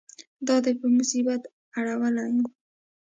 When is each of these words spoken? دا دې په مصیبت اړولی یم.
دا 0.47 0.55
دې 0.65 0.73
په 0.79 0.87
مصیبت 0.97 1.41
اړولی 1.77 2.23
یم. 2.29 2.39